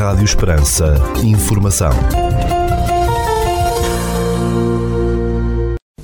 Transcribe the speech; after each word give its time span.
Rádio 0.00 0.24
Esperança. 0.24 0.94
Informação. 1.22 1.90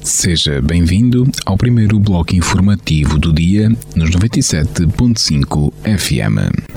Seja 0.02 0.60
bem-vindo 0.60 1.26
ao 1.46 1.56
primeiro 1.56 1.98
bloco 1.98 2.36
informativo 2.36 3.18
do 3.18 3.32
dia 3.32 3.70
nos 3.94 4.10
97.5 4.10 5.72
FM. 5.98 6.76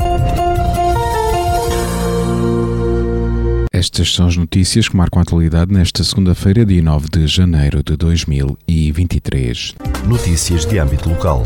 Estas 3.73 4.13
são 4.13 4.27
as 4.27 4.37
notícias 4.37 4.87
que 4.87 4.95
marcam 4.95 5.19
a 5.19 5.23
atualidade 5.23 5.73
nesta 5.73 6.05
segunda-feira, 6.05 6.65
dia 6.65 6.81
9 6.81 7.09
de 7.09 7.27
janeiro 7.27 7.83
de 7.83 7.97
2023. 7.97 9.75
Notícias 10.07 10.65
de 10.65 10.79
âmbito 10.79 11.09
local. 11.09 11.43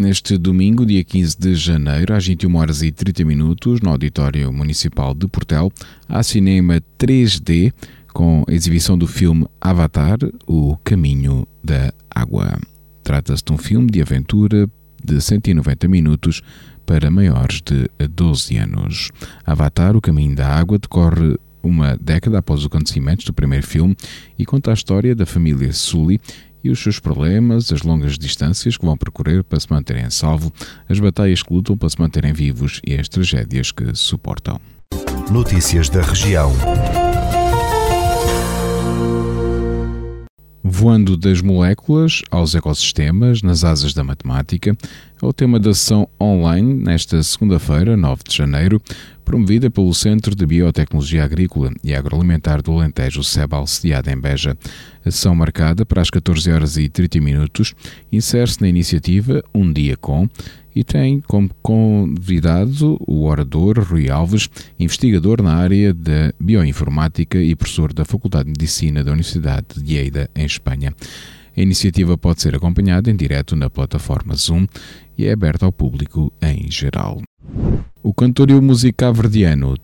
Neste 0.00 0.38
domingo, 0.38 0.86
dia 0.86 1.02
15 1.02 1.36
de 1.36 1.56
janeiro, 1.56 2.14
às 2.14 2.24
21 2.24 2.54
horas 2.54 2.82
e 2.82 2.92
30 2.92 3.24
minutos, 3.24 3.80
no 3.80 3.90
Auditório 3.90 4.52
Municipal 4.52 5.12
de 5.12 5.26
Portel, 5.26 5.72
há 6.08 6.22
cinema 6.22 6.80
3D 6.96 7.72
com 8.14 8.44
a 8.46 8.52
exibição 8.52 8.96
do 8.96 9.08
filme 9.08 9.48
Avatar, 9.60 10.18
O 10.46 10.76
Caminho 10.84 11.48
da 11.64 11.92
Água. 12.08 12.60
Trata-se 13.02 13.42
de 13.44 13.52
um 13.52 13.58
filme 13.58 13.90
de 13.90 14.00
aventura 14.00 14.70
de 15.04 15.20
190 15.20 15.88
minutos 15.88 16.42
para 16.86 17.10
maiores 17.10 17.60
de 17.60 17.90
12 18.08 18.56
anos. 18.56 19.10
Avatar, 19.44 19.96
O 19.96 20.00
Caminho 20.00 20.36
da 20.36 20.46
Água, 20.46 20.78
decorre 20.78 21.36
uma 21.60 21.96
década 21.96 22.38
após 22.38 22.60
os 22.60 22.66
acontecimentos 22.66 23.24
do 23.24 23.32
primeiro 23.32 23.66
filme 23.66 23.96
e 24.38 24.46
conta 24.46 24.70
a 24.70 24.74
história 24.74 25.12
da 25.14 25.26
família 25.26 25.72
Sully 25.72 26.20
e 26.62 26.70
os 26.70 26.78
seus 26.78 26.98
problemas, 26.98 27.72
as 27.72 27.82
longas 27.82 28.18
distâncias 28.18 28.76
que 28.76 28.84
vão 28.84 28.96
percorrer 28.96 29.44
para 29.44 29.58
se 29.60 29.70
manterem 29.70 30.04
a 30.04 30.10
salvo, 30.10 30.52
as 30.88 30.98
batalhas 30.98 31.42
que 31.42 31.52
lutam 31.52 31.76
para 31.76 31.88
se 31.88 32.00
manterem 32.00 32.32
vivos 32.32 32.80
e 32.86 32.94
as 32.94 33.08
tragédias 33.08 33.72
que 33.72 33.94
suportam. 33.94 34.60
Notícias 35.30 35.88
da 35.88 36.02
região. 36.02 36.52
Voando 40.70 41.16
das 41.16 41.40
moléculas 41.40 42.20
aos 42.30 42.54
ecossistemas 42.54 43.40
nas 43.40 43.64
asas 43.64 43.94
da 43.94 44.04
matemática. 44.04 44.76
É 45.20 45.24
o 45.24 45.32
tema 45.32 45.58
da 45.58 45.72
sessão 45.72 46.06
online 46.20 46.74
nesta 46.74 47.22
segunda-feira, 47.22 47.96
9 47.96 48.22
de 48.28 48.36
janeiro, 48.36 48.80
promovida 49.24 49.70
pelo 49.70 49.94
Centro 49.94 50.36
de 50.36 50.44
Biotecnologia 50.44 51.24
Agrícola 51.24 51.72
e 51.82 51.94
Agroalimentar 51.94 52.60
do 52.60 52.72
Alentejo, 52.72 53.24
SEBAL, 53.24 53.66
sediado 53.66 54.10
em 54.10 54.20
Beja. 54.20 54.58
A 55.02 55.10
sessão 55.10 55.34
marcada 55.34 55.86
para 55.86 56.02
as 56.02 56.10
14 56.10 56.52
horas 56.52 56.76
e 56.76 56.86
30 56.86 57.18
minutos. 57.18 57.74
Insere-se 58.12 58.60
na 58.60 58.68
iniciativa 58.68 59.42
Um 59.54 59.72
Dia 59.72 59.96
Com 59.96 60.28
e 60.78 60.84
tem 60.84 61.20
como 61.20 61.50
convidado 61.60 62.96
o 63.00 63.24
orador 63.24 63.80
Rui 63.80 64.08
Alves, 64.08 64.48
investigador 64.78 65.42
na 65.42 65.56
área 65.56 65.92
da 65.92 66.32
bioinformática 66.38 67.36
e 67.36 67.56
professor 67.56 67.92
da 67.92 68.04
Faculdade 68.04 68.44
de 68.44 68.50
Medicina 68.50 69.02
da 69.02 69.10
Universidade 69.10 69.66
de 69.76 69.94
Lleida, 69.94 70.30
em 70.36 70.44
Espanha. 70.44 70.94
A 71.56 71.60
iniciativa 71.60 72.16
pode 72.16 72.42
ser 72.42 72.54
acompanhada 72.54 73.10
em 73.10 73.16
direto 73.16 73.56
na 73.56 73.68
plataforma 73.68 74.36
Zoom 74.36 74.68
e 75.18 75.26
é 75.26 75.32
aberta 75.32 75.66
ao 75.66 75.72
público 75.72 76.32
em 76.40 76.70
geral. 76.70 77.20
O 78.00 78.14
cantor 78.14 78.48
e 78.48 78.54
o 78.54 78.62
verdiano 79.12 79.74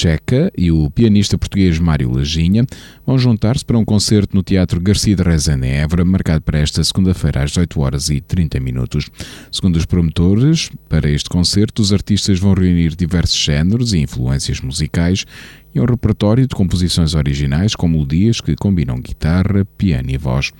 Checa 0.00 0.52
e 0.56 0.70
o 0.70 0.88
pianista 0.90 1.36
português 1.36 1.80
Mário 1.80 2.12
Lajinha 2.12 2.64
vão 3.04 3.18
juntar-se 3.18 3.64
para 3.64 3.76
um 3.76 3.84
concerto 3.84 4.36
no 4.36 4.44
Teatro 4.44 4.80
Garcia 4.80 5.16
de 5.16 5.24
Rezende 5.24 5.66
em 5.66 5.72
Évora, 5.72 6.04
marcado 6.04 6.40
para 6.40 6.60
esta 6.60 6.84
segunda-feira 6.84 7.42
às 7.42 7.50
18 7.50 7.80
horas 7.80 8.08
e 8.08 8.20
30 8.20 8.60
minutos. 8.60 9.10
Segundo 9.50 9.74
os 9.74 9.84
promotores, 9.84 10.70
para 10.88 11.10
este 11.10 11.28
concerto 11.28 11.82
os 11.82 11.92
artistas 11.92 12.38
vão 12.38 12.54
reunir 12.54 12.94
diversos 12.94 13.36
géneros 13.36 13.92
e 13.92 13.98
influências 13.98 14.60
musicais 14.60 15.26
e 15.74 15.80
um 15.80 15.84
repertório 15.84 16.46
de 16.46 16.54
composições 16.54 17.16
originais 17.16 17.74
com 17.74 17.88
melodias 17.88 18.40
que 18.40 18.54
combinam 18.54 19.00
guitarra, 19.00 19.64
piano 19.76 20.10
e 20.12 20.16
voz. 20.16 20.52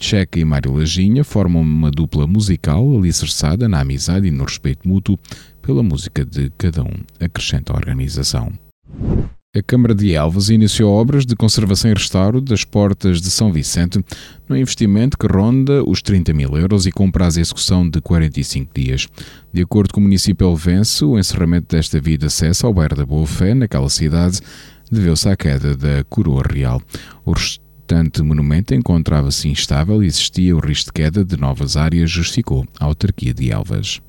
Checa 0.00 0.40
e 0.40 0.44
Mário 0.44 0.74
Lajinha 0.74 1.22
formam 1.22 1.62
uma 1.62 1.92
dupla 1.92 2.26
musical 2.26 2.98
alicerçada 2.98 3.68
na 3.68 3.82
amizade 3.82 4.26
e 4.26 4.32
no 4.32 4.42
respeito 4.42 4.88
mútuo 4.88 5.16
pela 5.62 5.80
música 5.80 6.24
de 6.24 6.50
cada 6.58 6.82
um, 6.82 6.96
acrescenta 7.20 7.72
a 7.72 7.76
organização. 7.76 8.52
A 9.52 9.60
Câmara 9.60 9.96
de 9.96 10.14
Elvas 10.14 10.48
iniciou 10.48 10.94
obras 10.94 11.26
de 11.26 11.34
conservação 11.34 11.90
e 11.90 11.94
restauro 11.94 12.40
das 12.40 12.62
portas 12.62 13.20
de 13.20 13.28
São 13.32 13.52
Vicente, 13.52 13.98
num 14.48 14.54
investimento 14.54 15.18
que 15.18 15.26
ronda 15.26 15.82
os 15.82 16.00
30 16.00 16.32
mil 16.32 16.56
euros 16.56 16.86
e 16.86 16.92
com 16.92 17.10
prazo 17.10 17.34
de 17.34 17.40
execução 17.40 17.90
de 17.90 18.00
45 18.00 18.70
dias. 18.72 19.08
De 19.52 19.62
acordo 19.62 19.92
com 19.92 19.98
o 19.98 20.04
município 20.04 20.48
elvense, 20.48 21.04
o 21.04 21.18
encerramento 21.18 21.74
desta 21.74 22.00
via 22.00 22.16
de 22.16 22.26
acesso 22.26 22.64
ao 22.64 22.72
bairro 22.72 22.94
da 22.94 23.04
Boa 23.04 23.26
Fé, 23.26 23.52
naquela 23.52 23.90
cidade, 23.90 24.40
deveu-se 24.88 25.28
à 25.28 25.36
queda 25.36 25.76
da 25.76 26.04
coroa 26.04 26.44
real. 26.48 26.80
O 27.26 27.32
restante 27.32 28.22
monumento 28.22 28.72
encontrava-se 28.72 29.48
instável 29.48 30.00
e 30.00 30.06
existia 30.06 30.54
o 30.54 30.60
risco 30.60 30.90
de 30.90 30.92
queda 30.92 31.24
de 31.24 31.36
novas 31.36 31.76
áreas, 31.76 32.08
justificou 32.08 32.64
a 32.78 32.84
autarquia 32.84 33.34
de 33.34 33.50
Elvas. 33.50 34.00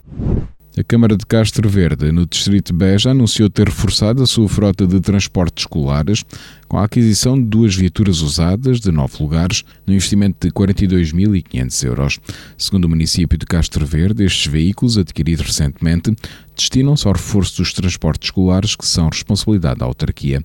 A 0.78 0.84
Câmara 0.86 1.18
de 1.18 1.26
Castro 1.26 1.68
Verde, 1.68 2.14
no 2.14 2.26
Distrito 2.26 2.74
Beja, 2.74 3.12
anunciou 3.12 3.50
ter 3.50 3.68
reforçado 3.68 4.24
a 4.24 4.26
sua 4.26 4.48
frota 4.48 4.88
de 4.88 5.02
transportes 5.02 5.64
escolares 5.64 6.24
com 6.66 6.78
a 6.78 6.86
aquisição 6.86 7.36
de 7.36 7.44
duas 7.44 7.76
viaturas 7.76 8.22
usadas 8.22 8.80
de 8.80 8.90
nove 8.90 9.18
lugares, 9.20 9.66
no 9.86 9.94
investimento 9.94 10.48
de 10.48 10.54
42.500 10.54 11.86
euros. 11.86 12.20
Segundo 12.58 12.86
o 12.86 12.90
município 12.90 13.38
de 13.38 13.46
Castro 13.46 13.86
Verde, 13.86 14.24
estes 14.24 14.50
veículos, 14.50 14.98
adquiridos 14.98 15.46
recentemente, 15.46 16.16
destinam-se 16.56 17.06
ao 17.06 17.14
reforço 17.16 17.58
dos 17.58 17.74
transportes 17.74 18.28
escolares 18.30 18.74
que 18.74 18.86
são 18.86 19.10
responsabilidade 19.10 19.80
da 19.82 19.86
autarquia. 19.86 20.42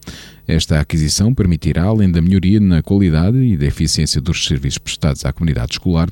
Esta 0.48 0.81
aquisição 0.81 1.32
permitirá, 1.32 1.84
além 1.84 2.10
da 2.10 2.20
melhoria 2.20 2.59
na 2.59 2.82
qualidade 2.82 3.38
e 3.38 3.56
da 3.56 3.66
eficiência 3.66 4.20
dos 4.20 4.44
serviços 4.44 4.78
prestados 4.78 5.25
à 5.25 5.32
comunidade 5.32 5.75
escolar, 5.75 6.09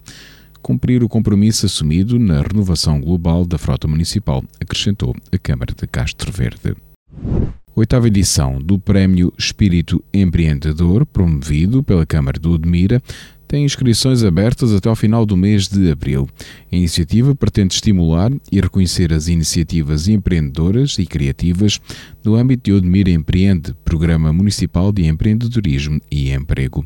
cumprir 0.64 1.04
o 1.04 1.08
compromisso 1.10 1.66
assumido 1.66 2.18
na 2.18 2.40
renovação 2.40 2.98
global 2.98 3.44
da 3.44 3.58
frota 3.58 3.86
municipal, 3.86 4.42
acrescentou 4.58 5.14
a 5.30 5.36
Câmara 5.36 5.74
de 5.78 5.86
Castro 5.86 6.32
Verde. 6.32 6.74
Oitava 7.76 8.06
edição 8.06 8.58
do 8.58 8.78
Prémio 8.78 9.30
Espírito 9.36 10.02
Empreendedor, 10.12 11.04
promovido 11.04 11.82
pela 11.82 12.06
Câmara 12.06 12.40
do 12.40 12.52
Odmira, 12.52 13.02
tem 13.54 13.64
inscrições 13.64 14.24
abertas 14.24 14.72
até 14.74 14.88
ao 14.88 14.96
final 14.96 15.24
do 15.24 15.36
mês 15.36 15.68
de 15.68 15.88
abril. 15.88 16.28
A 16.72 16.74
iniciativa 16.74 17.36
pretende 17.36 17.74
estimular 17.74 18.32
e 18.50 18.60
reconhecer 18.60 19.12
as 19.12 19.28
iniciativas 19.28 20.08
empreendedoras 20.08 20.98
e 20.98 21.06
criativas 21.06 21.80
no 22.24 22.34
âmbito 22.34 22.64
de 22.64 22.72
Odmira 22.72 23.10
Empreende, 23.10 23.72
Programa 23.84 24.32
Municipal 24.32 24.90
de 24.90 25.06
Empreendedorismo 25.06 26.00
e 26.10 26.32
Emprego. 26.32 26.84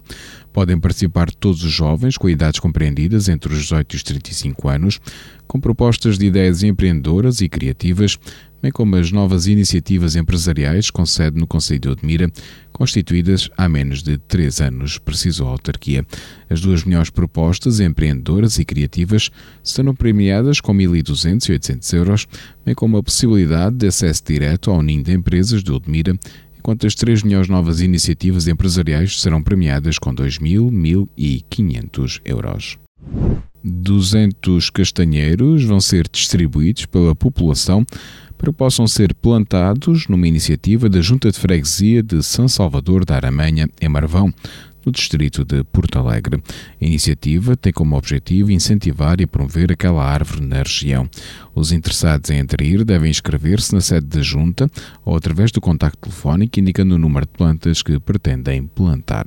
Podem 0.52 0.78
participar 0.78 1.30
todos 1.30 1.64
os 1.64 1.72
jovens 1.72 2.18
com 2.18 2.28
idades 2.28 2.60
compreendidas 2.60 3.30
entre 3.30 3.50
os 3.50 3.60
18 3.60 3.94
e 3.94 3.96
os 3.96 4.02
35 4.02 4.68
anos, 4.68 5.00
com 5.48 5.58
propostas 5.58 6.18
de 6.18 6.26
ideias 6.26 6.62
empreendedoras 6.62 7.40
e 7.40 7.48
criativas, 7.48 8.18
bem 8.60 8.70
como 8.70 8.96
as 8.96 9.10
novas 9.10 9.46
iniciativas 9.46 10.14
empresariais 10.14 10.90
com 10.90 11.06
sede 11.06 11.38
no 11.38 11.46
Conselho 11.46 11.80
de 11.80 11.88
Odmira, 11.88 12.30
constituídas 12.72 13.48
há 13.56 13.68
menos 13.68 14.02
de 14.02 14.18
três 14.18 14.60
anos, 14.60 14.98
precisou 14.98 15.48
a 15.48 15.52
autarquia. 15.52 16.06
As 16.50 16.60
duas 16.60 16.84
melhores 16.84 17.10
propostas 17.10 17.80
empreendedoras 17.80 18.58
e 18.58 18.64
criativas 18.64 19.30
serão 19.62 19.94
premiadas 19.94 20.60
com 20.60 20.74
1.200 20.74 21.48
e 21.48 21.52
800 21.52 21.92
euros, 21.94 22.26
bem 22.64 22.74
como 22.74 22.98
a 22.98 23.02
possibilidade 23.02 23.76
de 23.76 23.86
acesso 23.86 24.22
direto 24.26 24.70
ao 24.70 24.82
ninho 24.82 25.02
de 25.02 25.12
empresas 25.12 25.64
de 25.64 25.72
Odmira, 25.72 26.18
enquanto 26.58 26.86
as 26.86 26.94
três 26.94 27.22
melhores 27.22 27.48
novas 27.48 27.80
iniciativas 27.80 28.46
empresariais 28.46 29.20
serão 29.20 29.42
premiadas 29.42 29.98
com 29.98 30.14
2.000, 30.14 30.70
1.000 30.70 31.08
e 31.16 31.42
500 31.48 32.20
euros. 32.24 32.78
200 33.62 34.70
castanheiros 34.70 35.64
vão 35.64 35.80
ser 35.80 36.08
distribuídos 36.10 36.86
pela 36.86 37.14
população 37.14 37.84
para 38.36 38.52
que 38.52 38.56
possam 38.56 38.86
ser 38.86 39.12
plantados 39.14 40.06
numa 40.06 40.28
iniciativa 40.28 40.88
da 40.88 41.00
Junta 41.00 41.30
de 41.30 41.38
Freguesia 41.38 42.02
de 42.02 42.22
São 42.22 42.46
Salvador 42.46 43.04
da 43.04 43.16
Aramanha, 43.16 43.68
em 43.80 43.88
Marvão, 43.88 44.32
no 44.86 44.92
distrito 44.92 45.44
de 45.44 45.64
Porto 45.64 45.98
Alegre. 45.98 46.42
A 46.80 46.84
iniciativa 46.84 47.56
tem 47.56 47.72
como 47.72 47.96
objetivo 47.96 48.50
incentivar 48.50 49.20
e 49.20 49.26
promover 49.26 49.72
aquela 49.72 50.04
árvore 50.04 50.46
na 50.46 50.62
região. 50.62 51.08
Os 51.54 51.72
interessados 51.72 52.30
em 52.30 52.40
aderir 52.40 52.84
devem 52.84 53.10
inscrever-se 53.10 53.74
na 53.74 53.80
sede 53.80 54.06
da 54.06 54.22
Junta 54.22 54.70
ou 55.04 55.16
através 55.16 55.50
do 55.50 55.60
contacto 55.60 55.98
telefónico 56.08 56.60
indicando 56.60 56.94
o 56.94 56.98
número 56.98 57.26
de 57.26 57.32
plantas 57.32 57.82
que 57.82 57.98
pretendem 57.98 58.66
plantar. 58.66 59.26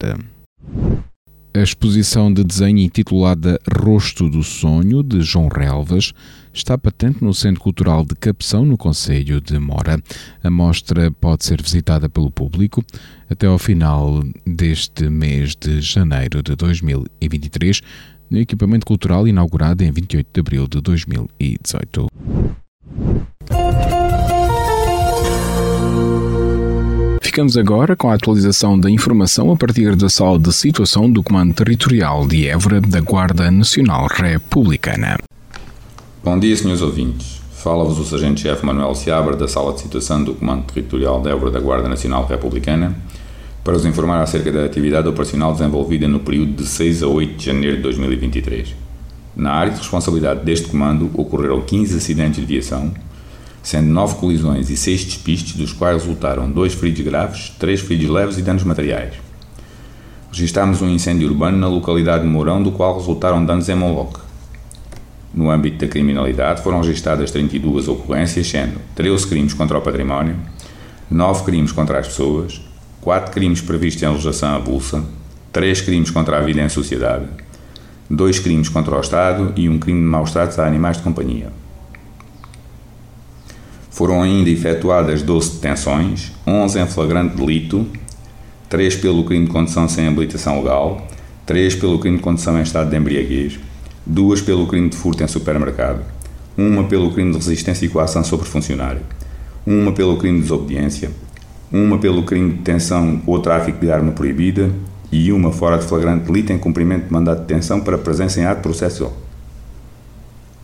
A 1.53 1.59
exposição 1.59 2.33
de 2.33 2.45
desenho 2.45 2.79
intitulada 2.79 3.59
Rosto 3.83 4.29
do 4.29 4.41
Sonho, 4.41 5.03
de 5.03 5.21
João 5.21 5.49
Relvas, 5.49 6.13
está 6.53 6.77
patente 6.77 7.21
no 7.21 7.33
Centro 7.33 7.59
Cultural 7.59 8.05
de 8.05 8.15
Capção, 8.15 8.63
no 8.63 8.77
Conselho 8.77 9.41
de 9.41 9.59
Mora. 9.59 10.01
A 10.41 10.49
mostra 10.49 11.11
pode 11.11 11.43
ser 11.43 11.61
visitada 11.61 12.07
pelo 12.07 12.31
público 12.31 12.81
até 13.29 13.47
ao 13.47 13.59
final 13.59 14.23
deste 14.45 15.09
mês 15.09 15.53
de 15.53 15.81
janeiro 15.81 16.41
de 16.41 16.55
2023, 16.55 17.81
no 18.29 18.37
equipamento 18.37 18.85
cultural 18.85 19.27
inaugurado 19.27 19.83
em 19.83 19.91
28 19.91 20.27
de 20.33 20.39
abril 20.39 20.67
de 20.69 20.79
2018. 20.79 22.07
Ficamos 27.31 27.55
agora 27.55 27.95
com 27.95 28.11
a 28.11 28.15
atualização 28.15 28.77
da 28.77 28.91
informação 28.91 29.53
a 29.53 29.55
partir 29.55 29.95
da 29.95 30.09
sala 30.09 30.37
de 30.37 30.51
situação 30.51 31.09
do 31.09 31.23
Comando 31.23 31.53
Territorial 31.53 32.27
de 32.27 32.45
Évora 32.45 32.81
da 32.81 32.99
Guarda 32.99 33.49
Nacional 33.49 34.05
Republicana. 34.07 35.17
Bom 36.21 36.37
dia, 36.37 36.53
senhores 36.57 36.81
ouvintes. 36.81 37.41
Fala-vos 37.53 37.97
o 37.99 38.03
Sargento-Chefe 38.03 38.65
Manuel 38.65 38.93
Seabra 38.95 39.37
da 39.37 39.47
Sala 39.47 39.71
de 39.71 39.79
Situação 39.79 40.21
do 40.21 40.33
Comando 40.33 40.73
Territorial 40.73 41.21
de 41.21 41.29
Évora 41.29 41.51
da 41.51 41.61
Guarda 41.61 41.87
Nacional 41.87 42.25
Republicana 42.25 42.93
para 43.63 43.75
vos 43.75 43.85
informar 43.85 44.21
acerca 44.21 44.51
da 44.51 44.65
atividade 44.65 45.07
operacional 45.07 45.53
desenvolvida 45.53 46.09
no 46.09 46.19
período 46.19 46.51
de 46.61 46.67
6 46.67 47.01
a 47.01 47.07
8 47.07 47.37
de 47.37 47.45
janeiro 47.45 47.77
de 47.77 47.83
2023. 47.83 48.75
Na 49.37 49.53
área 49.53 49.71
de 49.71 49.77
responsabilidade 49.77 50.43
deste 50.43 50.67
comando 50.67 51.09
ocorreram 51.13 51.61
15 51.61 51.95
acidentes 51.95 52.41
de 52.41 52.45
viação, 52.45 52.91
sendo 53.63 53.87
9 53.89 54.15
colisões 54.15 54.69
e 54.69 54.77
6 54.77 55.05
despistes, 55.05 55.55
dos 55.55 55.73
quais 55.73 56.01
resultaram 56.01 56.49
2 56.49 56.73
feridos 56.73 57.03
graves, 57.03 57.53
3 57.59 57.81
feridos 57.81 58.09
leves 58.09 58.37
e 58.37 58.41
danos 58.41 58.63
materiais. 58.63 59.13
Registámos 60.31 60.81
um 60.81 60.89
incêndio 60.89 61.27
urbano 61.27 61.57
na 61.57 61.67
localidade 61.67 62.23
de 62.23 62.29
Mourão, 62.29 62.63
do 62.63 62.71
qual 62.71 62.97
resultaram 62.97 63.43
danos 63.45 63.67
em 63.69 63.75
Monloc. 63.75 64.17
No 65.33 65.49
âmbito 65.49 65.77
da 65.77 65.87
criminalidade 65.87 66.61
foram 66.61 66.81
registadas 66.81 67.31
32 67.31 67.87
ocorrências, 67.87 68.47
sendo 68.47 68.79
13 68.95 69.27
crimes 69.27 69.53
contra 69.53 69.77
o 69.77 69.81
património, 69.81 70.35
9 71.09 71.43
crimes 71.43 71.71
contra 71.71 71.99
as 71.99 72.07
pessoas, 72.07 72.61
4 73.01 73.31
crimes 73.31 73.61
previstos 73.61 74.03
em 74.03 74.09
legislação 74.09 74.55
avulsa, 74.55 75.03
3 75.51 75.81
crimes 75.81 76.11
contra 76.11 76.37
a 76.37 76.41
vida 76.41 76.61
em 76.61 76.69
sociedade, 76.69 77.25
dois 78.09 78.39
crimes 78.39 78.67
contra 78.67 78.95
o 78.95 78.99
Estado 78.99 79.53
e 79.55 79.69
um 79.69 79.79
crime 79.79 79.99
de 79.99 80.05
maus 80.05 80.31
tratos 80.31 80.59
a 80.59 80.67
animais 80.67 80.97
de 80.97 81.03
companhia. 81.03 81.60
Foram 83.91 84.23
ainda 84.23 84.49
efetuadas 84.49 85.21
12 85.21 85.55
detenções, 85.55 86.31
11 86.47 86.79
em 86.79 86.87
flagrante 86.87 87.35
delito, 87.35 87.85
3 88.69 88.95
pelo 88.95 89.25
crime 89.25 89.45
de 89.45 89.51
condução 89.51 89.87
sem 89.89 90.07
habilitação 90.07 90.59
legal, 90.59 91.05
3 91.45 91.75
pelo 91.75 91.99
crime 91.99 92.15
de 92.15 92.23
condução 92.23 92.57
em 92.57 92.61
estado 92.61 92.89
de 92.89 92.95
embriaguez, 92.95 93.59
2 94.05 94.41
pelo 94.41 94.65
crime 94.65 94.87
de 94.87 94.95
furto 94.95 95.21
em 95.21 95.27
supermercado, 95.27 96.05
uma 96.57 96.85
pelo 96.85 97.11
crime 97.11 97.31
de 97.31 97.37
resistência 97.37 97.85
e 97.85 97.89
coação 97.89 98.23
sobre 98.23 98.47
funcionário, 98.47 99.01
uma 99.67 99.91
pelo 99.91 100.15
crime 100.15 100.37
de 100.37 100.43
desobediência, 100.43 101.11
uma 101.69 101.97
pelo 101.97 102.23
crime 102.23 102.51
de 102.51 102.57
detenção 102.59 103.21
ou 103.27 103.39
tráfico 103.39 103.77
de 103.77 103.91
arma 103.91 104.13
proibida 104.13 104.71
e 105.11 105.33
uma 105.33 105.51
fora 105.51 105.77
de 105.77 105.85
flagrante 105.85 106.31
delito 106.31 106.53
em 106.53 106.57
cumprimento 106.57 107.07
de 107.07 107.11
mandato 107.11 107.41
de 107.41 107.47
detenção 107.47 107.81
para 107.81 107.97
presença 107.97 108.39
em 108.39 108.45
ato 108.45 108.61
processual. 108.61 109.11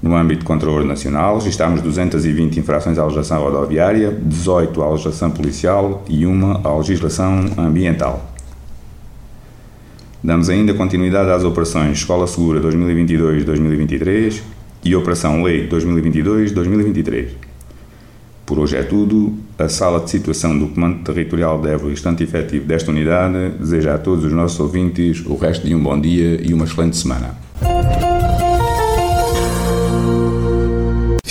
No 0.01 0.15
âmbito 0.15 0.41
de 0.41 0.45
controle 0.45 0.87
nacional, 0.87 1.39
registámos 1.39 1.81
220 1.81 2.59
infrações 2.59 2.97
à 2.99 3.03
legislação 3.03 3.41
rodoviária, 3.41 4.15
18 4.21 4.81
à 4.83 4.91
legislação 4.91 5.31
policial 5.31 6.03
e 6.07 6.25
uma 6.25 6.61
à 6.63 6.77
legislação 6.77 7.45
ambiental. 7.57 8.33
Damos 10.23 10.49
ainda 10.49 10.73
continuidade 10.73 11.31
às 11.31 11.43
operações 11.43 11.97
Escola 11.97 12.27
Segura 12.27 12.59
2022-2023 12.61 14.41
e 14.83 14.95
Operação 14.95 15.41
Lei 15.41 15.67
2022-2023. 15.67 17.29
Por 18.45 18.59
hoje 18.59 18.77
é 18.77 18.83
tudo. 18.83 19.35
A 19.59 19.67
sala 19.67 19.99
de 19.99 20.09
situação 20.09 20.57
do 20.57 20.67
Comando 20.67 21.03
Territorial 21.03 21.59
de 21.59 21.69
Évora, 21.69 21.91
instante 21.91 22.23
efetivo 22.23 22.65
desta 22.65 22.91
unidade, 22.91 23.57
deseja 23.59 23.95
a 23.95 23.97
todos 23.97 24.23
os 24.23 24.31
nossos 24.31 24.59
ouvintes 24.59 25.25
o 25.25 25.35
resto 25.35 25.67
de 25.67 25.75
um 25.75 25.81
bom 25.81 25.99
dia 25.99 26.39
e 26.41 26.53
uma 26.53 26.65
excelente 26.65 26.95
semana. 26.95 27.35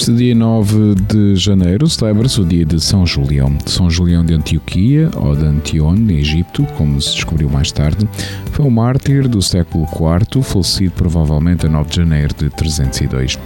Neste 0.00 0.14
dia 0.14 0.34
9 0.34 0.94
de 0.94 1.36
janeiro 1.36 1.86
celebra-se 1.86 2.40
o 2.40 2.44
dia 2.46 2.64
de 2.64 2.80
São 2.80 3.04
Julião. 3.04 3.54
São 3.66 3.90
Julião 3.90 4.24
de 4.24 4.32
Antioquia, 4.32 5.10
ou 5.14 5.36
de 5.36 5.44
Antione, 5.44 6.14
Egito, 6.14 6.64
como 6.78 6.98
se 7.02 7.16
descobriu 7.16 7.50
mais 7.50 7.70
tarde, 7.70 8.08
foi 8.50 8.64
um 8.64 8.70
mártir 8.70 9.28
do 9.28 9.42
século 9.42 9.84
IV, 9.84 10.42
falecido 10.42 10.92
provavelmente 10.92 11.66
a 11.66 11.68
9 11.68 11.90
de 11.90 11.96
janeiro 11.96 12.34
de 12.34 12.48
302. 12.48 13.38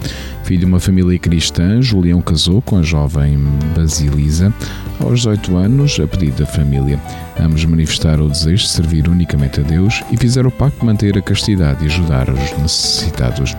Filho 0.45 0.59
de 0.61 0.65
uma 0.65 0.79
família 0.79 1.19
cristã, 1.19 1.81
Julião 1.81 2.21
casou 2.21 2.61
com 2.61 2.77
a 2.77 2.81
jovem 2.81 3.37
Basilisa 3.75 4.53
aos 5.01 5.19
18 5.19 5.57
anos, 5.57 5.99
a 5.99 6.07
pedido 6.07 6.37
da 6.37 6.45
família. 6.45 6.97
Ambos 7.37 7.65
manifestaram 7.65 8.27
o 8.27 8.29
desejo 8.29 8.63
de 8.63 8.69
servir 8.69 9.09
unicamente 9.09 9.59
a 9.59 9.63
Deus 9.63 10.01
e 10.09 10.15
fizeram 10.15 10.47
o 10.47 10.51
pacto 10.53 10.79
de 10.79 10.85
manter 10.85 11.17
a 11.17 11.21
castidade 11.21 11.83
e 11.83 11.87
ajudar 11.87 12.29
os 12.29 12.57
necessitados. 12.57 13.55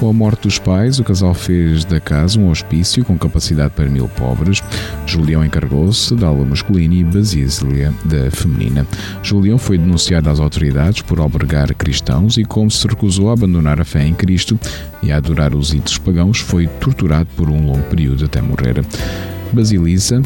Com 0.00 0.08
a 0.08 0.12
morte 0.14 0.44
dos 0.44 0.58
pais, 0.58 0.98
o 0.98 1.04
casal 1.04 1.34
fez 1.34 1.84
da 1.84 2.00
casa 2.00 2.40
um 2.40 2.48
hospício 2.48 3.04
com 3.04 3.18
capacidade 3.18 3.74
para 3.76 3.86
mil 3.86 4.08
pobres. 4.08 4.62
Julião 5.04 5.44
encarregou-se 5.44 6.14
da 6.14 6.28
aula 6.28 6.42
masculina 6.42 6.94
e 6.94 7.04
Basília 7.04 7.92
da 8.06 8.30
feminina. 8.30 8.86
Julião 9.22 9.58
foi 9.58 9.76
denunciado 9.76 10.30
às 10.30 10.40
autoridades 10.40 11.02
por 11.02 11.20
albergar 11.20 11.74
cristãos 11.74 12.38
e, 12.38 12.46
como 12.46 12.70
se 12.70 12.88
recusou 12.88 13.28
a 13.28 13.34
abandonar 13.34 13.78
a 13.78 13.84
fé 13.84 14.02
em 14.02 14.14
Cristo 14.14 14.58
e 15.02 15.12
a 15.12 15.18
adorar 15.18 15.54
os 15.54 15.74
ídolos 15.74 15.98
pagãos, 15.98 16.40
foi 16.40 16.66
torturado 16.66 17.28
por 17.36 17.50
um 17.50 17.66
longo 17.66 17.82
período 17.90 18.24
até 18.24 18.40
morrer. 18.40 18.82
Basilissa 19.52 20.22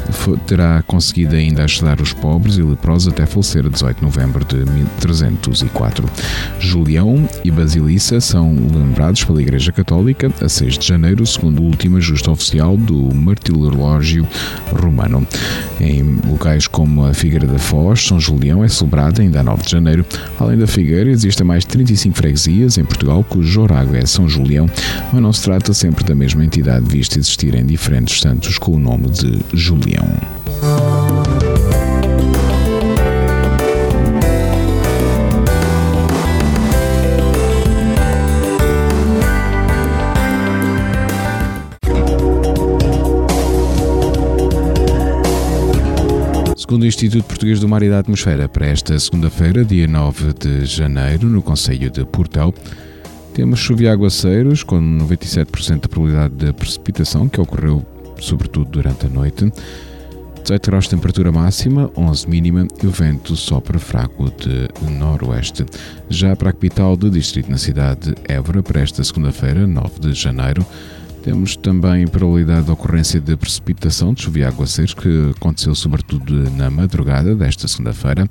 terá 0.47 0.82
conseguido 0.87 1.35
ainda 1.35 1.65
ajudar 1.65 2.00
os 2.00 2.12
pobres 2.12 2.56
e 2.56 2.62
leprosos 2.62 3.12
até 3.12 3.26
falecer 3.26 3.67
a 3.67 3.69
18 3.69 3.99
de 3.99 4.03
novembro 4.03 4.44
de 4.44 4.56
1304. 4.71 6.09
Julião 6.59 7.29
e 7.44 7.50
Basilissa 7.50 8.21
são 8.21 8.55
lembrados 8.73 9.25
pela 9.25 9.41
Igreja 9.41 9.73
Católica 9.73 10.31
a 10.41 10.49
6 10.49 10.79
de 10.79 10.87
janeiro, 10.87 11.26
segundo 11.26 11.61
o 11.61 11.65
último 11.67 11.97
ajuste 11.97 12.29
oficial 12.29 12.76
do 12.76 13.15
martirológio 13.15 14.26
romano. 14.73 15.26
Em 15.81 16.21
locais 16.29 16.67
como 16.67 17.05
a 17.05 17.15
Figueira 17.15 17.47
da 17.47 17.59
Foz, 17.59 18.07
São 18.07 18.21
Julião 18.21 18.62
é 18.62 18.69
celebrado 18.69 19.21
ainda 19.21 19.40
a 19.40 19.43
9 19.43 19.62
de 19.62 19.71
janeiro. 19.71 20.07
Além 20.38 20.59
da 20.59 20.66
Figueira, 20.66 21.11
existem 21.11 21.47
mais 21.47 21.64
35 21.64 22.16
freguesias 22.16 22.78
em 22.78 22.85
Portugal 22.85 23.25
cujo 23.25 23.62
orago 23.62 23.95
é 23.95 24.04
São 24.07 24.28
Julião, 24.28 24.69
mas 25.12 25.23
não 25.23 25.33
se 25.33 25.43
trata 25.43 25.73
sempre 25.73 26.04
da 26.04 26.14
mesma 26.14 26.45
entidade, 26.45 26.87
visto 26.88 27.19
existirem 27.19 27.64
diferentes 27.64 28.21
santos 28.21 28.59
com 28.59 28.73
o 28.73 28.78
nome 28.78 29.09
de 29.14 29.40
Julião. 29.56 30.09
Segundo 46.56 46.83
o 46.83 46.87
Instituto 46.87 47.25
Português 47.25 47.61
do 47.61 47.68
Mar 47.68 47.83
e 47.85 47.88
da 47.88 48.00
Atmosfera, 48.00 48.49
para 48.49 48.66
esta 48.66 48.99
segunda-feira, 48.99 49.64
dia 49.64 49.87
9 49.87 50.33
de 50.33 50.64
janeiro, 50.64 51.28
no 51.28 51.40
Conselho 51.40 51.88
de 51.88 52.04
Portel, 52.04 52.52
temos 53.33 53.61
chuva 53.61 53.85
e 53.85 53.88
aguaceiros, 53.88 54.64
com 54.64 54.80
97% 54.80 55.83
de 55.83 55.88
probabilidade 55.88 56.35
de 56.35 56.52
precipitação, 56.52 57.28
que 57.28 57.40
ocorreu 57.40 57.85
sobretudo 58.25 58.71
durante 58.71 59.07
a 59.07 59.09
noite. 59.09 59.52
18 60.45 60.71
graus 60.71 60.85
de 60.85 60.90
temperatura 60.90 61.33
máxima, 61.33 61.90
11 61.97 62.28
mínima 62.28 62.69
e 62.83 62.87
o 62.87 62.90
vento 62.90 63.35
sopra 63.35 63.78
fraco 63.78 64.31
de 64.31 64.69
noroeste. 64.90 65.64
Já 66.11 66.37
para 66.37 66.50
a 66.50 66.52
capital 66.52 66.97
do 66.97 67.11
distrito 67.11 67.50
na 67.50 67.57
cidade 67.57 68.12
de 68.12 68.14
Évora, 68.28 68.62
para 68.62 68.83
esta 68.83 69.02
segunda-feira, 69.02 69.66
9 69.66 70.00
de 70.00 70.12
janeiro, 70.12 70.64
temos 71.23 71.57
também 71.57 72.07
probabilidade 72.07 72.66
de 72.66 72.71
ocorrência 72.73 73.19
de 73.19 73.35
precipitação 73.35 74.12
de 74.12 74.21
chuva 74.21 74.40
e 74.40 74.45
aguaceiros, 74.45 74.93
que 74.93 75.31
aconteceu 75.35 75.75
sobretudo 75.75 76.50
na 76.50 76.69
madrugada 76.69 77.35
desta 77.35 77.66
segunda-feira. 77.66 78.28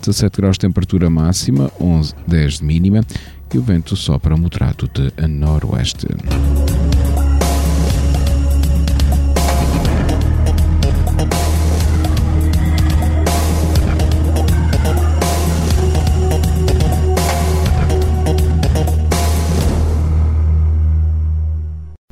17 0.00 0.36
graus 0.36 0.56
de 0.56 0.60
temperatura 0.60 1.08
máxima, 1.08 1.72
11, 1.80 2.14
10 2.26 2.58
de 2.58 2.64
mínima 2.66 3.00
e 3.54 3.56
o 3.56 3.62
vento 3.62 3.96
sopra 3.96 4.36
moderado 4.36 4.90
de 4.92 5.26
noroeste. 5.26 6.08